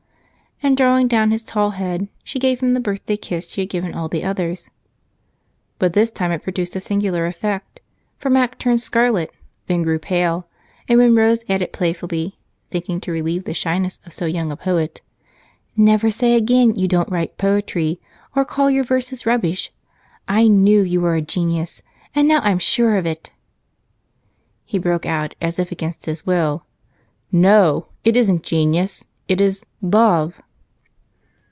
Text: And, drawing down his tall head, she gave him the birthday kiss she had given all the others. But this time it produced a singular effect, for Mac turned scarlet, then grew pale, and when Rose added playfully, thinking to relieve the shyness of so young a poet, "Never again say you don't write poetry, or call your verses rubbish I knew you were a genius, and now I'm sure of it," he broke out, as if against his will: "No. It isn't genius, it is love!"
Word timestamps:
And, 0.63 0.77
drawing 0.77 1.07
down 1.07 1.31
his 1.31 1.43
tall 1.43 1.71
head, 1.71 2.07
she 2.23 2.37
gave 2.37 2.59
him 2.59 2.75
the 2.75 2.79
birthday 2.79 3.17
kiss 3.17 3.49
she 3.49 3.61
had 3.61 3.69
given 3.71 3.95
all 3.95 4.07
the 4.07 4.23
others. 4.23 4.69
But 5.79 5.93
this 5.93 6.11
time 6.11 6.31
it 6.31 6.43
produced 6.43 6.75
a 6.75 6.79
singular 6.79 7.25
effect, 7.25 7.79
for 8.19 8.29
Mac 8.29 8.59
turned 8.59 8.79
scarlet, 8.79 9.31
then 9.65 9.81
grew 9.81 9.97
pale, 9.97 10.45
and 10.87 10.99
when 10.99 11.15
Rose 11.15 11.39
added 11.49 11.73
playfully, 11.73 12.37
thinking 12.69 13.01
to 13.01 13.11
relieve 13.11 13.45
the 13.45 13.55
shyness 13.55 13.99
of 14.05 14.13
so 14.13 14.27
young 14.27 14.51
a 14.51 14.55
poet, 14.55 15.01
"Never 15.75 16.05
again 16.09 16.75
say 16.75 16.79
you 16.79 16.87
don't 16.87 17.09
write 17.11 17.39
poetry, 17.39 17.99
or 18.35 18.45
call 18.45 18.69
your 18.69 18.83
verses 18.83 19.25
rubbish 19.25 19.71
I 20.27 20.47
knew 20.47 20.83
you 20.83 21.01
were 21.01 21.15
a 21.15 21.23
genius, 21.23 21.81
and 22.13 22.27
now 22.27 22.39
I'm 22.43 22.59
sure 22.59 22.97
of 22.97 23.07
it," 23.07 23.31
he 24.63 24.77
broke 24.77 25.07
out, 25.07 25.33
as 25.41 25.57
if 25.57 25.71
against 25.71 26.05
his 26.05 26.23
will: 26.27 26.67
"No. 27.31 27.87
It 28.03 28.15
isn't 28.15 28.43
genius, 28.43 29.03
it 29.27 29.41
is 29.41 29.65
love!" 29.81 30.39